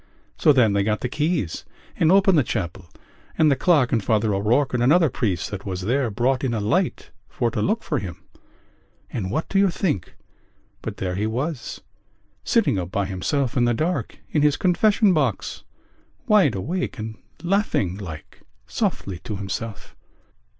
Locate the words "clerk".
3.55-3.91